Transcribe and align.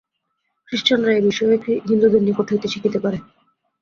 খ্রীষ্টানরা 0.69 1.11
এ-বিষয়ে 1.13 1.55
হিন্দুদের 1.87 2.21
নিকট 2.23 2.47
হইতে 2.51 2.67
শিখিতে 2.67 2.99
পারে। 3.03 3.17